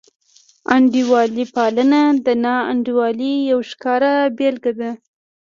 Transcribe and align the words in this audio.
انډیوالي 0.75 1.45
پالنه 1.55 2.01
د 2.25 2.27
ناانډولۍ 2.43 3.35
یوه 3.51 3.65
ښکاره 3.71 4.13
بېلګه 4.37 4.71
ده. 4.79 4.91